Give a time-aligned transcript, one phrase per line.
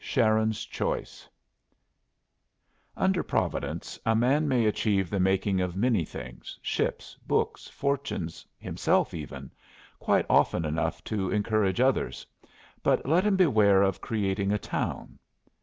[0.03, 1.29] Sharon's Choice
[2.97, 9.13] Under Providence, a man may achieve the making of many things ships, books, fortunes, himself
[9.13, 9.51] even,
[9.99, 12.25] quite often enough to encourage others;
[12.81, 15.19] but let him beware of creating a town.